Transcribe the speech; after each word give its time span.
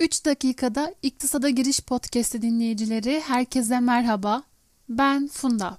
3 0.00 0.24
dakikada 0.24 0.94
İktisada 1.02 1.50
Giriş 1.50 1.80
Podcast'ı 1.80 2.42
dinleyicileri 2.42 3.20
herkese 3.20 3.80
merhaba. 3.80 4.42
Ben 4.88 5.26
Funda. 5.28 5.78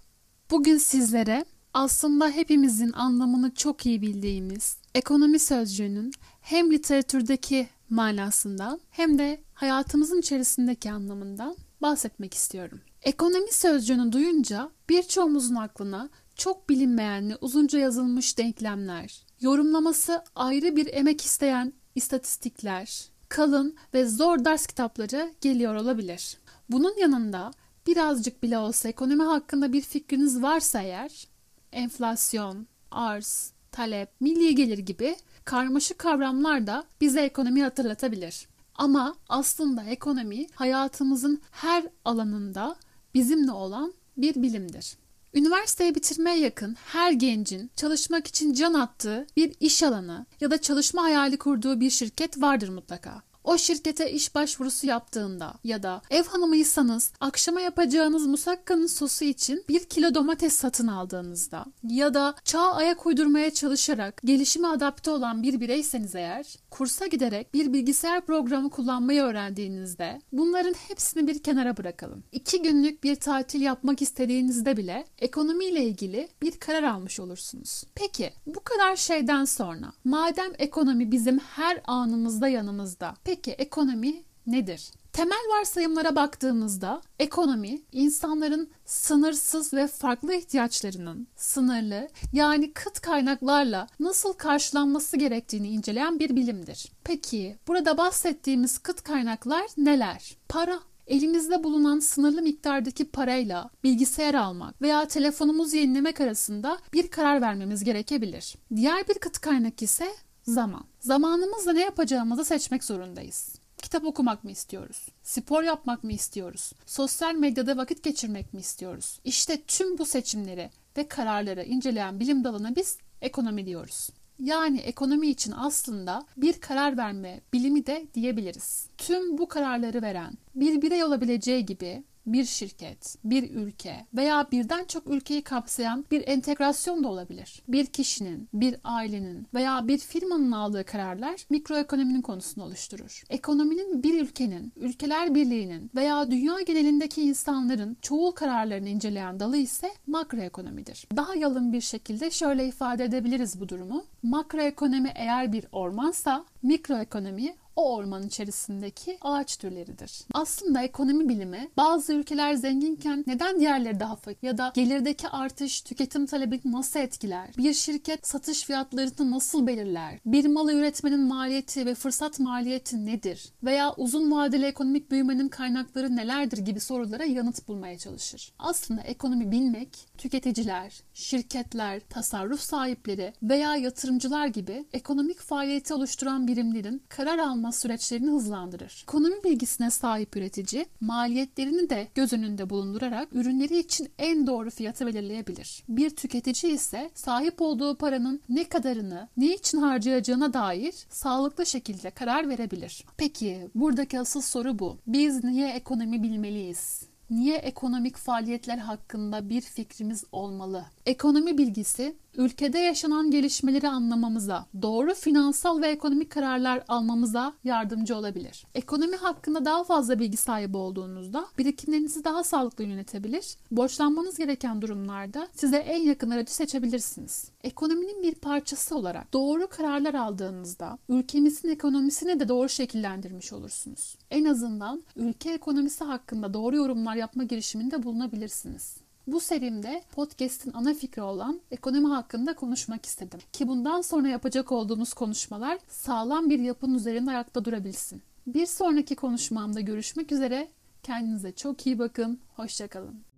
Bugün 0.52 0.78
sizlere 0.78 1.46
aslında 1.74 2.30
hepimizin 2.30 2.92
anlamını 2.92 3.54
çok 3.56 3.86
iyi 3.86 4.02
bildiğimiz 4.02 4.78
ekonomi 4.96 5.40
sözcüğünün 5.40 6.12
hem 6.42 6.72
literatürdeki 6.72 7.68
manasından 7.90 8.80
hem 8.90 9.18
de 9.18 9.42
hayatımızın 9.54 10.20
içerisindeki 10.20 10.92
anlamından 10.92 11.56
bahsetmek 11.82 12.34
istiyorum. 12.34 12.82
Ekonomi 13.02 13.52
sözcüğünü 13.52 14.12
duyunca 14.12 14.70
birçoğumuzun 14.90 15.56
aklına 15.56 16.10
çok 16.36 16.70
bilinmeyenli 16.70 17.36
uzunca 17.42 17.80
yazılmış 17.80 18.38
denklemler, 18.38 19.26
yorumlaması 19.40 20.24
ayrı 20.36 20.76
bir 20.76 20.94
emek 20.94 21.22
isteyen 21.22 21.74
istatistikler, 21.96 23.12
kalın 23.32 23.76
ve 23.94 24.06
zor 24.06 24.46
ders 24.46 24.68
kitapları 24.68 25.34
geliyor 25.42 25.76
olabilir. 25.76 26.38
Bunun 26.70 26.98
yanında 27.00 27.52
birazcık 27.88 28.44
bile 28.44 28.58
olsa 28.58 28.90
ekonomi 28.90 29.24
hakkında 29.24 29.74
bir 29.74 29.82
fikriniz 29.82 30.42
varsa 30.42 30.82
eğer, 30.82 31.28
enflasyon, 31.72 32.68
arz, 32.92 33.52
talep, 33.72 34.10
milli 34.22 34.56
gelir 34.56 34.78
gibi 34.78 35.16
karmaşık 35.46 36.00
kavramlar 36.00 36.68
da 36.68 36.84
bize 37.02 37.22
ekonomi 37.22 37.64
hatırlatabilir. 37.64 38.48
Ama 38.76 39.16
aslında 39.30 39.84
ekonomi 39.84 40.48
hayatımızın 40.56 41.42
her 41.52 41.84
alanında 42.06 42.76
bizimle 43.14 43.52
olan 43.52 43.94
bir 44.18 44.36
bilimdir. 44.42 44.98
Üniversiteyi 45.34 45.96
bitirmeye 45.96 46.40
yakın 46.40 46.76
her 46.86 47.12
gencin 47.12 47.72
çalışmak 47.76 48.28
için 48.28 48.54
can 48.54 48.74
attığı 48.74 49.28
bir 49.38 49.56
iş 49.60 49.84
alanı 49.84 50.26
ya 50.40 50.52
da 50.52 50.62
çalışma 50.62 51.04
hayali 51.04 51.38
kurduğu 51.38 51.80
bir 51.80 51.90
şirket 51.90 52.42
vardır 52.42 52.70
mutlaka. 52.70 53.22
O 53.44 53.58
şirkete 53.58 54.12
iş 54.12 54.36
başvurusu 54.36 54.88
yaptığında 54.88 55.54
ya 55.64 55.84
da 55.84 56.02
ev 56.10 56.24
hanımıysanız 56.24 57.12
akşama 57.20 57.62
yapacağınız 57.62 58.28
musakkanın 58.28 58.88
sosu 58.88 59.26
için 59.26 59.64
bir 59.70 59.84
kilo 59.84 60.16
domates 60.16 60.54
satın 60.54 60.88
aldığınızda 60.88 61.66
ya 61.84 62.14
da 62.14 62.36
çağa 62.44 62.72
ayak 62.72 63.06
uydurmaya 63.06 63.54
çalışarak 63.54 64.22
gelişime 64.26 64.68
adapte 64.68 65.12
olan 65.12 65.44
bir 65.44 65.60
bireyseniz 65.60 66.16
eğer 66.16 66.56
kursa 66.70 67.08
giderek 67.08 67.54
bir 67.54 67.74
bilgisayar 67.74 68.22
programı 68.22 68.70
kullanmayı 68.70 69.22
öğrendiğinizde 69.22 70.22
bunların 70.32 70.74
hepsini 70.74 71.28
bir 71.28 71.44
kenara 71.44 71.78
bırakalım. 71.78 72.24
İki 72.32 72.62
günlük 72.62 73.04
bir 73.04 73.16
tatil 73.16 73.62
yapmak 73.62 74.02
istediğinizde 74.02 74.78
bile 74.78 75.06
ekonomiyle 75.20 75.84
ilgili 75.86 76.30
bir 76.42 76.52
karar 76.52 76.84
almış 76.84 77.20
olursunuz. 77.20 77.84
Peki 77.96 78.34
bu 78.46 78.60
kadar 78.60 78.96
şeyden 78.96 79.46
sonra 79.46 79.94
madem 80.04 80.52
ekonomi 80.58 81.12
bizim 81.12 81.40
her 81.40 81.82
anımızda 81.88 82.48
yanımızda 82.48 83.14
Peki 83.32 83.52
ekonomi 83.52 84.24
nedir? 84.48 84.92
Temel 85.14 85.46
varsayımlara 85.50 86.16
baktığımızda 86.16 87.02
ekonomi 87.20 87.82
insanların 87.92 88.70
sınırsız 88.86 89.74
ve 89.74 89.88
farklı 89.88 90.34
ihtiyaçlarının 90.34 91.28
sınırlı 91.36 92.08
yani 92.34 92.74
kıt 92.74 93.00
kaynaklarla 93.00 93.88
nasıl 94.00 94.34
karşılanması 94.34 95.18
gerektiğini 95.18 95.70
inceleyen 95.70 96.20
bir 96.20 96.36
bilimdir. 96.36 96.92
Peki 97.04 97.58
burada 97.68 97.98
bahsettiğimiz 97.98 98.78
kıt 98.78 99.04
kaynaklar 99.04 99.66
neler? 99.78 100.38
Para, 100.50 100.80
elimizde 101.08 101.64
bulunan 101.64 102.00
sınırlı 102.00 102.42
miktardaki 102.42 103.06
parayla 103.06 103.70
bilgisayar 103.84 104.34
almak 104.34 104.82
veya 104.82 105.08
telefonumuzu 105.08 105.78
yenilemek 105.78 106.22
arasında 106.22 106.78
bir 106.94 107.08
karar 107.08 107.42
vermemiz 107.42 107.84
gerekebilir. 107.84 108.56
Diğer 108.76 109.08
bir 109.08 109.14
kıt 109.14 109.40
kaynak 109.40 109.82
ise 109.82 110.08
zaman. 110.54 110.84
Zamanımızla 111.00 111.74
ne 111.74 111.82
yapacağımızı 111.82 112.46
seçmek 112.46 112.84
zorundayız. 112.84 113.56
Kitap 113.78 114.06
okumak 114.06 114.44
mı 114.44 114.52
istiyoruz? 114.52 115.08
Spor 115.24 115.64
yapmak 115.64 116.04
mı 116.04 116.12
istiyoruz? 116.12 116.74
Sosyal 116.86 117.36
medyada 117.36 117.78
vakit 117.78 118.04
geçirmek 118.04 118.54
mi 118.54 118.60
istiyoruz? 118.60 119.20
İşte 119.24 119.62
tüm 119.62 119.98
bu 119.98 120.06
seçimleri 120.06 120.70
ve 120.98 121.08
kararları 121.08 121.64
inceleyen 121.64 122.20
bilim 122.20 122.44
dalına 122.44 122.76
biz 122.76 122.98
ekonomi 123.22 123.66
diyoruz. 123.66 124.10
Yani 124.40 124.80
ekonomi 124.80 125.28
için 125.28 125.54
aslında 125.58 126.26
bir 126.38 126.54
karar 126.54 126.98
verme 126.98 127.42
bilimi 127.54 127.86
de 127.86 128.08
diyebiliriz. 128.14 128.88
Tüm 128.98 129.38
bu 129.38 129.48
kararları 129.48 130.02
veren 130.02 130.34
bir 130.56 130.82
birey 130.82 131.04
olabileceği 131.04 131.66
gibi 131.66 132.04
bir 132.26 132.46
şirket, 132.46 133.16
bir 133.24 133.52
ülke 133.52 134.06
veya 134.14 134.48
birden 134.52 134.86
çok 134.86 135.08
ülkeyi 135.08 135.42
kapsayan 135.42 136.06
bir 136.12 136.28
entegrasyon 136.28 137.04
da 137.04 137.08
olabilir. 137.08 137.62
Bir 137.68 137.86
kişinin, 137.86 138.50
bir 138.54 138.76
ailenin 138.84 139.48
veya 139.54 139.88
bir 139.88 139.98
firmanın 139.98 140.52
aldığı 140.52 140.86
kararlar 140.86 141.46
mikroekonominin 141.50 142.22
konusunu 142.22 142.64
oluşturur. 142.64 143.24
Ekonominin 143.30 144.04
bir 144.04 144.22
ülkenin, 144.22 144.74
ülkeler 144.76 145.36
birliğinin 145.36 145.92
veya 145.96 146.32
dünya 146.32 146.62
genelindeki 146.62 147.22
insanların 147.22 147.98
çoğul 148.02 148.32
kararlarını 148.32 148.90
inceleyen 148.90 149.40
dalı 149.40 149.58
ise 149.58 149.92
makroekonomidir. 150.08 151.08
Daha 151.16 151.36
yalın 151.36 151.74
bir 151.74 151.82
şekilde 151.82 152.32
şöyle 152.32 152.68
ifade 152.68 153.04
edebiliriz 153.04 153.60
bu 153.60 153.70
durumu. 153.70 154.04
Makroekonomi 154.24 155.12
eğer 155.16 155.54
bir 155.54 155.66
ormansa 155.72 156.46
mikroekonomi 156.64 157.56
o 157.76 157.96
orman 157.96 158.24
içerisindeki 158.24 159.18
ağaç 159.22 159.58
türleridir. 159.58 160.22
Aslında 160.34 160.84
ekonomi 160.84 161.30
bilimi 161.30 161.70
bazı 161.78 162.14
ülkeler 162.14 162.54
zenginken 162.54 163.24
neden 163.28 163.60
diğerleri 163.60 164.00
daha 164.00 164.16
fakir 164.16 164.48
ya 164.48 164.58
da 164.58 164.72
gelirdeki 164.76 165.28
artış 165.28 165.82
tüketim 165.82 166.26
talebini 166.26 166.62
nasıl 166.66 167.00
etkiler? 167.00 167.50
Bir 167.58 167.74
şirket 167.74 168.28
satış 168.28 168.64
fiyatlarını 168.64 169.32
nasıl 169.32 169.68
belirler? 169.68 170.20
Bir 170.26 170.48
malı 170.48 170.74
üretmenin 170.74 171.20
maliyeti 171.20 171.86
ve 171.86 171.96
fırsat 171.96 172.40
maliyeti 172.40 173.06
nedir? 173.06 173.50
Veya 173.64 173.94
uzun 173.98 174.32
vadeli 174.32 174.66
ekonomik 174.66 175.12
büyümenin 175.12 175.48
kaynakları 175.48 176.16
nelerdir 176.16 176.58
gibi 176.58 176.80
sorulara 176.80 177.26
yanıt 177.26 177.68
bulmaya 177.68 177.98
çalışır. 177.98 178.54
Aslında 178.60 179.02
ekonomi 179.02 179.52
bilmek 179.52 180.08
tüketiciler, 180.18 181.04
şirketler, 181.14 182.02
tasarruf 182.10 182.62
sahipleri 182.62 183.34
veya 183.44 183.76
yatırımcılar 183.76 184.48
gibi 184.48 184.86
ekonomik 184.94 185.40
faaliyeti 185.40 185.94
oluşturan 185.94 186.48
birimlerin 186.48 187.04
karar 187.10 187.38
alma 187.72 187.78
süreçlerini 187.78 188.32
hızlandırır. 188.32 189.04
Ekonomi 189.04 189.44
bilgisine 189.44 189.90
sahip 189.92 190.38
üretici 190.38 190.86
maliyetlerini 191.02 191.90
de 191.90 192.08
göz 192.16 192.34
önünde 192.34 192.70
bulundurarak 192.70 193.28
ürünleri 193.32 193.78
için 193.80 194.10
en 194.20 194.48
doğru 194.48 194.70
fiyatı 194.70 195.06
belirleyebilir. 195.06 195.84
Bir 195.90 196.10
tüketici 196.10 196.74
ise 196.74 197.10
sahip 197.14 197.62
olduğu 197.62 197.98
paranın 197.98 198.42
ne 198.50 198.64
kadarını, 198.70 199.28
ne 199.38 199.54
için 199.56 199.78
harcayacağına 199.78 200.54
dair 200.54 200.94
sağlıklı 201.10 201.66
şekilde 201.66 202.10
karar 202.12 202.50
verebilir. 202.50 203.06
Peki 203.18 203.70
buradaki 203.76 204.20
asıl 204.20 204.42
soru 204.42 204.80
bu. 204.80 204.98
Biz 205.08 205.44
niye 205.44 205.70
ekonomi 205.70 206.24
bilmeliyiz? 206.24 207.12
Niye 207.30 207.58
ekonomik 207.58 208.18
faaliyetler 208.18 208.78
hakkında 208.78 209.50
bir 209.50 209.62
fikrimiz 209.62 210.24
olmalı? 210.32 210.86
Ekonomi 211.06 211.58
bilgisi 211.58 212.16
ülkede 212.38 212.80
yaşanan 212.80 213.32
gelişmeleri 213.32 213.90
anlamamıza, 213.90 214.66
doğru 214.82 215.14
finansal 215.14 215.82
ve 215.82 215.88
ekonomik 215.88 216.30
kararlar 216.30 216.84
almamıza 216.88 217.54
yardımcı 217.64 218.16
olabilir. 218.16 218.66
Ekonomi 218.76 219.16
hakkında 219.16 219.66
daha 219.66 219.84
fazla 219.84 220.20
bilgi 220.20 220.38
sahibi 220.38 220.78
olduğunuzda 220.78 221.46
birikimlerinizi 221.58 222.24
daha 222.24 222.44
sağlıklı 222.44 222.84
yönetebilir, 222.84 223.56
borçlanmanız 223.72 224.38
gereken 224.38 224.82
durumlarda 224.82 225.48
size 225.54 225.78
en 225.78 226.02
yakın 226.02 226.30
aracı 226.30 226.56
seçebilirsiniz. 226.56 227.52
Ekonominin 227.64 228.24
bir 228.24 228.36
parçası 228.36 228.96
olarak 228.96 229.34
doğru 229.34 229.68
kararlar 229.68 230.14
aldığınızda 230.14 230.98
ülkemizin 231.10 231.70
ekonomisini 231.70 232.40
de 232.40 232.48
doğru 232.48 232.70
şekillendirmiş 232.70 233.54
olursunuz. 233.54 234.16
En 234.32 234.46
azından 234.46 235.04
ülke 235.16 235.52
ekonomisi 235.54 236.04
hakkında 236.04 236.54
doğru 236.54 236.76
yorumlar 236.76 237.16
yapma 237.16 237.44
girişiminde 237.44 238.04
bulunabilirsiniz. 238.04 238.98
Bu 239.32 239.40
serimde 239.40 240.04
podcast'in 240.12 240.74
ana 240.74 240.94
fikri 240.94 241.22
olan 241.22 241.62
ekonomi 241.72 242.08
hakkında 242.08 242.56
konuşmak 242.56 243.06
istedim. 243.06 243.40
Ki 243.54 243.68
bundan 243.68 244.02
sonra 244.02 244.28
yapacak 244.28 244.72
olduğumuz 244.72 245.14
konuşmalar 245.14 245.80
sağlam 245.88 246.50
bir 246.50 246.60
yapının 246.60 246.96
üzerinde 246.96 247.32
ayakta 247.32 247.66
durabilsin. 247.66 248.22
Bir 248.48 248.66
sonraki 248.66 249.16
konuşmamda 249.16 249.80
görüşmek 249.82 250.32
üzere. 250.32 250.68
Kendinize 251.04 251.52
çok 251.52 251.88
iyi 251.88 252.00
bakın. 252.00 252.40
Hoşçakalın. 252.56 253.31